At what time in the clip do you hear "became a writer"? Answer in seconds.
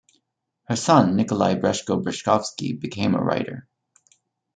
2.79-3.67